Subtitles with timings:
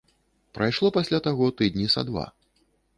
[0.59, 2.29] Прайшло пасля таго тыдні са два.